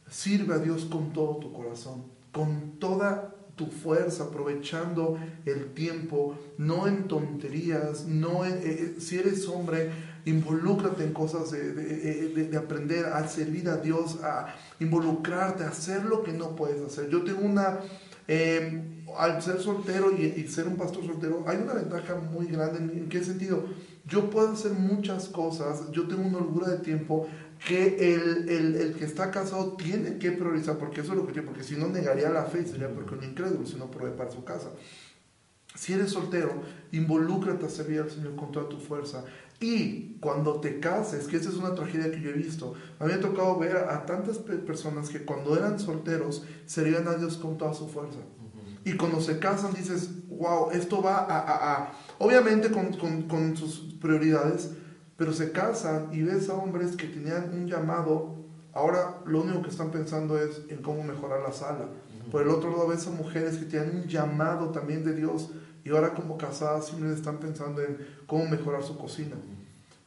[0.09, 6.87] sirve a Dios con todo tu corazón, con toda tu fuerza, aprovechando el tiempo, no
[6.87, 9.91] en tonterías, no en, eh, eh, si eres hombre,
[10.25, 16.23] involúcrate en cosas de, de, aprender a servir a Dios, a involucrarte, a hacer lo
[16.23, 17.11] que no puedes hacer.
[17.11, 17.81] Yo tengo una,
[18.29, 22.79] eh, al ser soltero y, ser un pastor soltero, hay una ventaja muy grande.
[22.79, 23.65] ¿En qué sentido?
[24.07, 27.27] Yo puedo hacer muchas cosas, yo tengo una holgura de tiempo
[27.67, 31.33] que el, el, el, que está casado tiene que priorizar, porque eso es lo que
[31.33, 34.31] tiene, porque si no negaría la fe, sería porque un incrédulo, si no provee para
[34.31, 34.71] su casa.
[35.75, 39.25] Si eres soltero, involúcrate a servir al Señor con toda tu fuerza.
[39.61, 43.13] Y cuando te cases, que esa es una tragedia que yo he visto, a mí
[43.13, 47.59] me ha tocado ver a, tantas personas que cuando eran solteros servían a Dios con
[47.59, 48.19] toda su fuerza.
[48.85, 53.95] Y cuando se casan dices, wow, esto va a, a, obviamente con, con, con, sus
[54.01, 54.71] prioridades,
[55.19, 58.37] pero se casan y ves a hombres que tenían un llamado,
[58.73, 61.89] ahora lo único que están pensando es en cómo mejorar la sala.
[62.31, 65.51] Por el otro lado ves a mujeres que tienen un llamado también de Dios
[65.85, 69.35] y ahora como casadas siempre están pensando en cómo mejorar su cocina.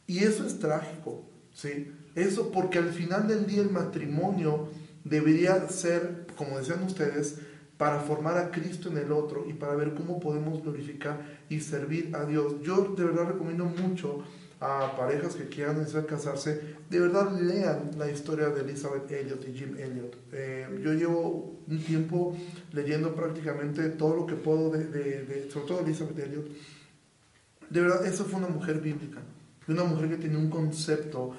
[0.06, 1.22] Y eso es trágico,
[1.52, 1.92] ¿sí?
[2.14, 4.68] Eso porque al final del día el matrimonio
[5.04, 7.38] debería ser, como decían ustedes,
[7.76, 11.20] para formar a Cristo en el otro y para ver cómo podemos glorificar
[11.50, 12.62] y servir a Dios.
[12.62, 14.24] Yo de verdad recomiendo mucho
[14.62, 19.52] a parejas que quieran necesitar casarse, de verdad lean la historia de Elizabeth Elliot y
[19.52, 20.16] Jim Elliot.
[20.32, 22.36] Eh, yo llevo un tiempo
[22.72, 26.46] leyendo prácticamente todo lo que puedo, de, de, sobre todo Elizabeth Elliot.
[27.70, 29.18] De verdad, esa fue una mujer bíblica,
[29.66, 31.32] una mujer que tenía un concepto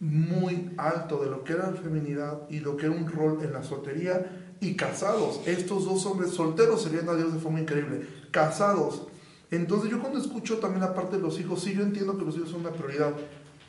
[0.00, 3.52] muy alto de lo que era la feminidad y lo que era un rol en
[3.52, 5.42] la soltería y casados.
[5.46, 8.06] Estos dos hombres solteros serían a Dios de forma increíble.
[8.32, 9.06] Casados,
[9.54, 12.36] entonces yo cuando escucho también la parte de los hijos, sí, yo entiendo que los
[12.36, 13.12] hijos son una prioridad,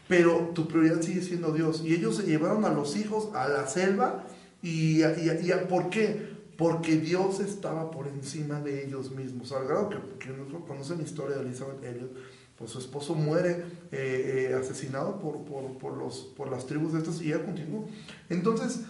[0.08, 1.82] pero tu prioridad sigue siendo Dios.
[1.84, 4.26] Y ellos se llevaron a los hijos a la selva
[4.62, 6.36] y, y, ¿por qué?
[6.58, 9.52] Porque Dios estaba por encima de ellos mismos.
[9.52, 10.32] Al grado que, que
[10.68, 12.12] conocen la historia de Elizabeth Elliot,
[12.58, 17.00] pues su esposo muere eh, eh, asesinado por, por, por, los, por las tribus de
[17.00, 17.88] estas y ella continuó.
[18.30, 18.82] Entonces,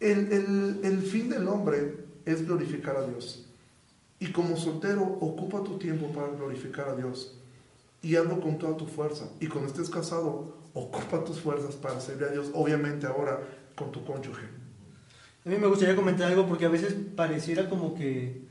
[0.00, 3.45] el, el, el fin del hombre es glorificar a Dios.
[4.18, 7.38] Y como soltero, ocupa tu tiempo para glorificar a Dios.
[8.02, 9.28] Y hazlo con toda tu fuerza.
[9.40, 13.40] Y cuando estés casado, ocupa tus fuerzas para servir a Dios, obviamente ahora
[13.74, 14.46] con tu cónyuge.
[15.44, 18.42] A mí me gustaría comentar algo porque a veces pareciera como que,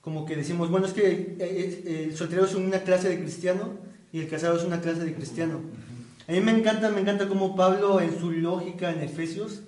[0.00, 3.78] como que decimos, bueno, es que eh, eh, el soltero es una clase de cristiano
[4.12, 5.60] y el casado es una clase de cristiano.
[6.28, 9.62] A mí me encanta, me encanta cómo Pablo en su lógica en Efesios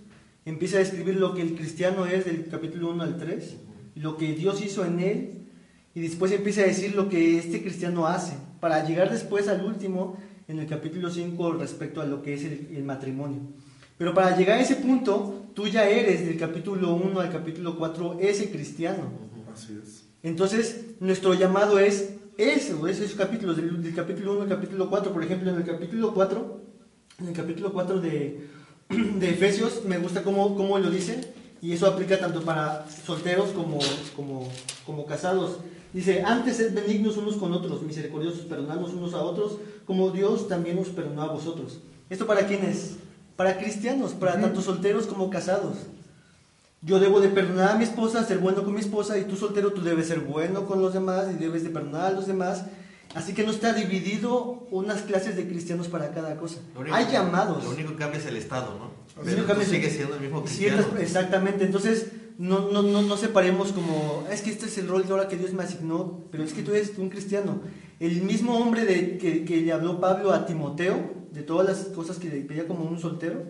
[0.44, 3.56] empieza a describir lo que el cristiano es del capítulo 1 al 3,
[3.96, 5.41] lo que Dios hizo en él
[5.94, 10.16] y después empieza a decir lo que este cristiano hace, para llegar después al último,
[10.48, 13.40] en el capítulo 5, respecto a lo que es el, matrimonio.
[13.98, 18.18] Pero para llegar a ese punto, tú ya eres del capítulo 1 al capítulo 4
[18.20, 19.10] ese cristiano.
[19.52, 20.04] Así es.
[20.22, 25.12] Entonces, nuestro llamado es eso, esos capítulos, del, capítulo 1 al capítulo 4.
[25.12, 26.60] Por ejemplo, en el capítulo 4,
[27.20, 28.48] en el capítulo 4 de,
[28.88, 33.78] de Efesios, me gusta cómo, cómo lo dice, y eso aplica tanto para solteros como,
[34.16, 34.48] como,
[34.86, 35.58] como casados.
[35.92, 40.78] Dice, antes sed benignos unos con otros, misericordiosos, perdonarnos unos a otros, como Dios también
[40.78, 41.80] os perdonó a vosotros.
[42.08, 42.96] ¿Esto para quiénes?
[43.36, 45.76] Para cristianos, para tanto solteros como casados.
[46.80, 49.72] Yo debo de perdonar a mi esposa, ser bueno con mi esposa, y tú soltero,
[49.72, 52.64] tú debes ser bueno con los demás y debes de perdonar a los demás.
[53.14, 56.56] Así que no está dividido unas clases de cristianos para cada cosa.
[56.90, 57.62] Hay llamados.
[57.64, 58.90] Lo único que cambia es el Estado, ¿no?
[59.22, 60.82] Pero sigue siendo el mismo cristiano.
[60.98, 61.64] exactamente.
[61.64, 62.06] Entonces,
[62.38, 65.36] no, no, no, no separemos como, es que este es el rol de ahora que
[65.36, 67.60] Dios me asignó, pero es que tú eres un cristiano.
[68.00, 72.18] El mismo hombre de, que, que le habló Pablo a Timoteo, de todas las cosas
[72.18, 73.42] que le pedía como un soltero,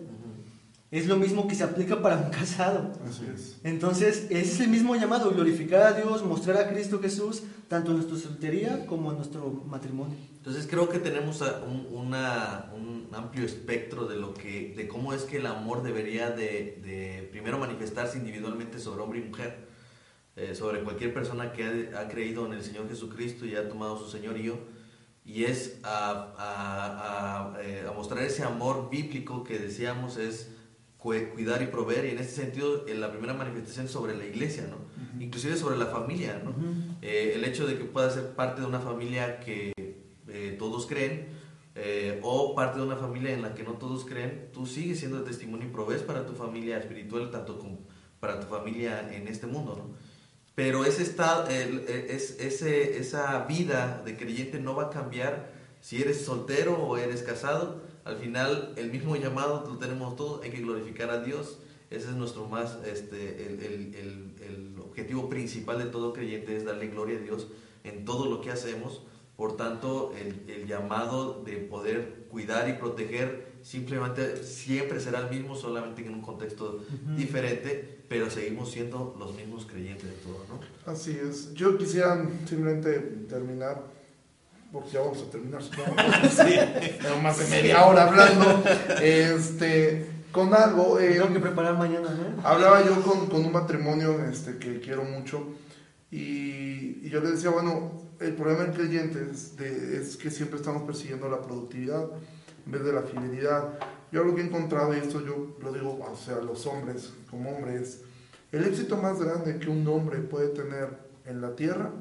[0.93, 2.91] es lo mismo que se aplica para un casado.
[3.03, 3.59] Así es.
[3.63, 8.15] Entonces, es el mismo llamado, glorificar a Dios, mostrar a Cristo Jesús, tanto en nuestra
[8.15, 10.15] soltería como en nuestro matrimonio.
[10.37, 15.23] Entonces, creo que tenemos un, una, un amplio espectro de, lo que, de cómo es
[15.23, 19.65] que el amor debería de, de primero manifestarse individualmente sobre hombre y mujer,
[20.35, 23.97] eh, sobre cualquier persona que ha, ha, creído en el Señor Jesucristo y ha tomado
[23.97, 24.59] su señorío,
[25.25, 30.52] y es a, a, a, eh, a mostrar ese amor bíblico que decíamos es
[31.03, 34.77] cuidar y proveer, y en este sentido la primera manifestación sobre la iglesia, ¿no?
[35.19, 36.55] inclusive sobre la familia, ¿no?
[37.01, 39.73] Eh, el hecho de que pueda ser parte de una familia que
[40.27, 41.27] eh, todos creen,
[41.75, 45.19] eh, o parte de una familia en la que no todos creen, tú sigues siendo
[45.19, 47.79] de testimonio y provees para tu familia espiritual, tanto como
[48.19, 49.95] para tu familia en este mundo, ¿no?
[50.55, 56.23] Pero ese estado, es, ese, esa vida de creyente no va a cambiar si eres
[56.23, 57.81] soltero o eres casado.
[58.05, 61.59] Al final, el mismo llamado lo tenemos todos, hay que glorificar a Dios.
[61.89, 66.87] Ese es nuestro más, este, el, el, el objetivo principal de todo creyente, es darle
[66.87, 67.47] gloria a Dios
[67.83, 69.01] en todo lo que hacemos
[69.35, 76.05] por tanto, el, llamado de poder cuidar y proteger simplemente siempre será el mismo, solamente
[76.05, 76.83] en un contexto
[77.17, 80.91] diferente, pero seguimos siendo los mismos creyentes de todo, ¿no?
[80.91, 81.53] Así es.
[81.53, 83.83] Yo quisiera simplemente terminar,
[84.73, 87.19] porque ya vamos a terminar, sí.
[87.21, 88.63] más de media hora hablando.
[88.99, 90.99] Este, con algo.
[90.99, 92.45] Eh, Tengo que preparar mañana, ¿no?
[92.45, 95.45] Hablaba yo con, con un matrimonio este, que quiero mucho
[96.09, 101.29] y, y yo le decía, bueno, el problema del creyente es, que siempre estamos persiguiendo
[101.29, 102.07] la productividad
[102.65, 103.79] en vez de la fidelidad.
[104.11, 107.51] Yo lo que he encontrado, y esto yo lo digo, o sea, los hombres como
[107.51, 108.01] hombres,
[108.51, 111.91] el éxito más grande que un hombre puede tener en la tierra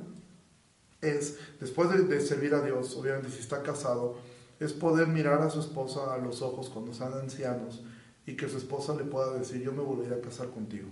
[1.03, 4.17] es, después de, servir a Dios, obviamente si está casado,
[4.61, 7.83] es poder mirar a su esposa a los ojos cuando sean ancianos
[8.25, 10.89] y que su esposa le pueda decir, yo me volveré a casar contigo.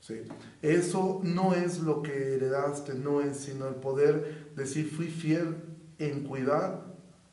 [0.00, 0.22] ¿sí?
[0.62, 5.56] Eso no es lo que heredaste, no es, sino el poder decir, fui fiel
[5.98, 6.90] en cuidar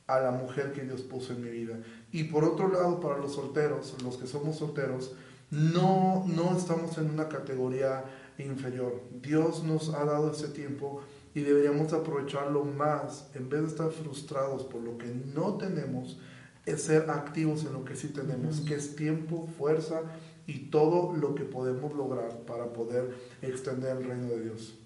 [0.07, 1.79] a la mujer que Dios puso en mi vida.
[2.11, 5.13] Y por otro lado, para los solteros, los que somos solteros,
[5.49, 8.03] no, no estamos en una categoría
[8.37, 9.01] inferior.
[9.21, 11.01] Dios nos ha dado ese tiempo
[11.37, 16.17] y deberíamos aprovecharlo más, en vez de estar frustrados por lo que no tenemos,
[16.65, 20.01] es ser activos en lo que sí tenemos, que es tiempo, fuerza
[20.47, 24.79] y todo lo que podemos lograr para poder extender el reino de Dios.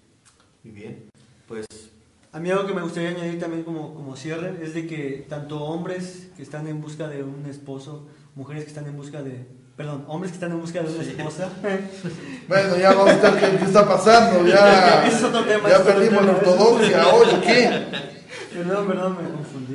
[0.62, 1.04] Muy bien,
[1.48, 1.64] pues...
[2.32, 5.58] A mí algo que me gustaría añadir también como, como cierre es de que tanto
[5.64, 9.46] hombres que están en busca de un esposo, mujeres que están en busca de...
[9.82, 11.48] Perdón, hombres que están en busca de una esposa.
[12.48, 14.46] bueno, ya vamos a ver qué, qué está pasando.
[14.46, 17.08] Ya, es otro tema, ya perdimos la ortodoxia.
[17.14, 17.84] Oye, ¿qué?
[18.54, 19.74] Perdón, perdón, me confundí.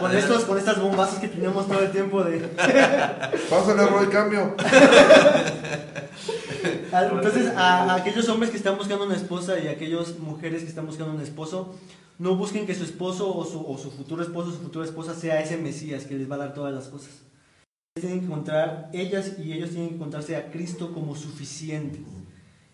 [0.00, 2.40] Con, estos, con estas bombazos que teníamos todo el tiempo de.
[2.40, 4.54] Pásale a el cambio.
[6.92, 10.84] Entonces, a, aquellos hombres que están buscando una esposa y a aquellas mujeres que están
[10.84, 11.74] buscando un esposo,
[12.18, 15.14] no busquen que su esposo o su, o su futuro esposo o su futura esposa
[15.14, 17.25] sea ese Mesías que les va a dar todas las cosas.
[18.00, 21.98] Tienen que encontrar, ellas y ellos tienen que encontrarse a Cristo como suficiente.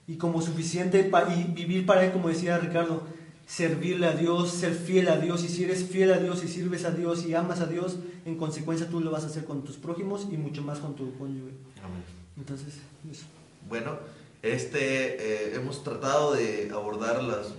[0.08, 3.04] Y como suficiente y vivir para Él, como decía Ricardo
[3.46, 5.44] servirle a Dios, ser fiel a Dios.
[5.44, 8.36] Y si eres fiel a Dios y sirves a Dios y amas a Dios, en
[8.36, 11.52] consecuencia tú lo vas a hacer con tus prójimos y mucho más con tu cónyuge.
[11.84, 12.02] Amén.
[12.36, 13.26] Entonces, eso.
[13.68, 13.98] Bueno,
[14.42, 17.52] este, eh, hemos tratado de abordar las, eh,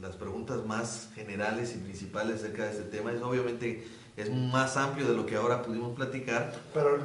[0.00, 3.12] las preguntas más generales y principales acerca de este tema.
[3.12, 3.86] Es obviamente
[4.22, 6.52] es más amplio de lo que ahora pudimos platicar.
[6.74, 6.98] Pero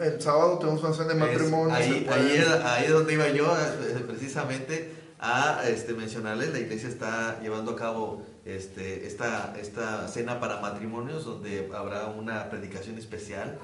[0.00, 1.74] el, sábado tenemos una cena de matrimonio.
[1.74, 7.40] Ahí, ahí, ahí, es donde iba yo, eh, precisamente a este, mencionarles, la iglesia está
[7.40, 13.58] llevando a cabo este, esta, esta cena para matrimonios donde habrá una predicación especial.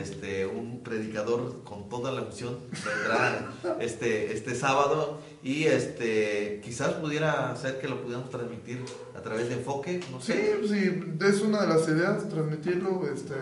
[0.00, 3.50] este, un predicador con toda la unción vendrá
[3.80, 8.84] este, este sábado y este, quizás pudiera ser que lo pudiéramos transmitir
[9.16, 10.00] a través de enfoque.
[10.10, 10.56] No sé.
[10.62, 13.02] Sí, sí, es una de las ideas, transmitirlo.
[13.12, 13.34] Este,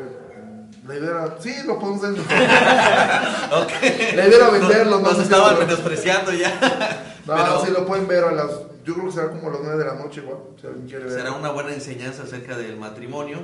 [0.86, 2.18] la idea era, sí, lo podemos hacer.
[4.16, 5.00] La idea era venderlo.
[5.00, 7.13] Nos, nos estaban menospreciando ya.
[7.26, 8.50] No, Pero, sí lo pueden ver a las.
[8.84, 10.38] Yo creo que será como a las 9 de la noche, igual.
[10.60, 11.14] Si alguien quiere ver.
[11.14, 13.38] Será una buena enseñanza acerca del matrimonio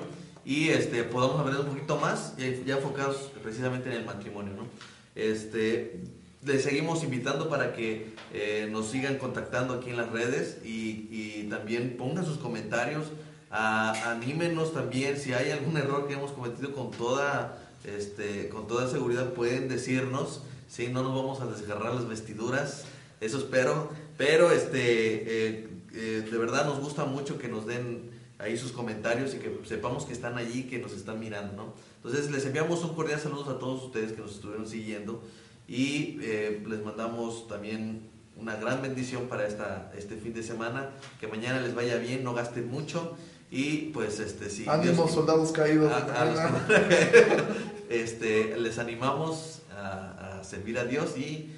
[0.45, 4.67] y este podamos hablar un poquito más, ya, ya enfocados precisamente en el matrimonio, ¿no?
[5.15, 6.01] Este,
[6.45, 11.47] les seguimos invitando para que eh, nos sigan contactando aquí en las redes y, y
[11.51, 13.07] también pongan sus comentarios,
[13.51, 19.33] anímenos también si hay algún error que hemos cometido con toda, este, con toda seguridad
[19.33, 22.85] pueden decirnos, si no nos vamos a desgarrar las vestiduras
[23.21, 23.91] eso espero.
[24.17, 29.35] Pero este, eh, eh, de verdad nos gusta mucho que nos den ahí sus comentarios
[29.35, 31.75] y que sepamos que están allí, que nos están mirando, ¿no?
[31.97, 35.23] Entonces les enviamos un cordial saludo a todos ustedes que nos estuvieron siguiendo
[35.69, 41.27] y eh, les mandamos también una gran bendición para esta, este fin de semana, que
[41.27, 43.17] mañana les vaya bien, no gasten mucho
[43.51, 44.65] y pues este sí.
[44.67, 45.93] Ánimos soldados caídos.
[47.91, 51.55] este, les animamos a, a servir a Dios y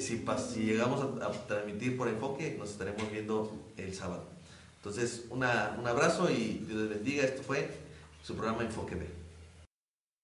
[0.00, 0.24] si,
[0.60, 4.24] llegamos a, transmitir por enfoque, nos estaremos viendo el sábado.
[4.76, 7.24] Entonces, un abrazo y Dios les bendiga.
[7.24, 7.68] Esto fue
[8.22, 9.19] su programa Enfoque B.